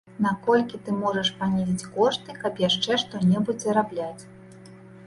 Наколькі 0.25 0.79
ты 0.87 0.95
можаш 1.01 1.29
панізіць 1.41 1.87
кошты, 1.99 2.39
каб 2.41 2.53
яшчэ 2.67 2.91
што-небудзь 3.05 3.63
зарабляць. 3.71 4.23